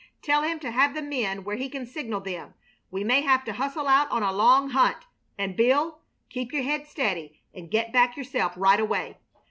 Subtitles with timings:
[0.23, 2.55] Tell him to have the men where he can signal them.
[2.89, 4.97] We may have to hustle out on a long hunt;
[5.37, 9.19] and, Bill, keep your head steady and get back yourself right away.